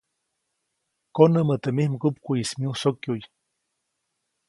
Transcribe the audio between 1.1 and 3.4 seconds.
Konämä teʼ mij mgupkuʼyis myusokyuʼy.